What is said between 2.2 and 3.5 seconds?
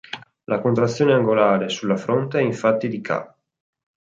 è infatti di ca.